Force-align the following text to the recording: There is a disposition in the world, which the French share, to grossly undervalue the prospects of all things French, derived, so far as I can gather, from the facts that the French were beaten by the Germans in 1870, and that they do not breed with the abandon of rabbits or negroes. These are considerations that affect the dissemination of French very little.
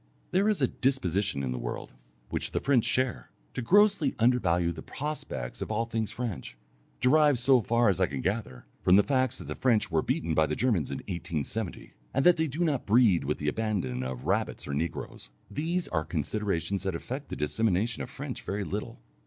There 0.31 0.49
is 0.49 0.63
a 0.63 0.67
disposition 0.67 1.43
in 1.43 1.51
the 1.51 1.59
world, 1.59 1.93
which 2.31 2.53
the 2.53 2.59
French 2.59 2.85
share, 2.85 3.29
to 3.53 3.61
grossly 3.61 4.15
undervalue 4.17 4.71
the 4.71 4.81
prospects 4.81 5.61
of 5.61 5.69
all 5.71 5.85
things 5.85 6.11
French, 6.11 6.57
derived, 6.99 7.37
so 7.37 7.61
far 7.61 7.87
as 7.87 8.01
I 8.01 8.07
can 8.07 8.21
gather, 8.21 8.65
from 8.81 8.95
the 8.95 9.03
facts 9.03 9.37
that 9.37 9.43
the 9.43 9.53
French 9.53 9.91
were 9.91 10.01
beaten 10.01 10.33
by 10.33 10.47
the 10.47 10.55
Germans 10.55 10.89
in 10.89 11.03
1870, 11.07 11.93
and 12.15 12.25
that 12.25 12.37
they 12.37 12.47
do 12.47 12.63
not 12.63 12.87
breed 12.87 13.25
with 13.25 13.37
the 13.37 13.47
abandon 13.47 14.01
of 14.01 14.25
rabbits 14.25 14.67
or 14.67 14.73
negroes. 14.73 15.29
These 15.51 15.87
are 15.89 16.03
considerations 16.03 16.81
that 16.81 16.95
affect 16.95 17.29
the 17.29 17.35
dissemination 17.35 18.01
of 18.01 18.09
French 18.09 18.41
very 18.41 18.63
little. 18.63 18.99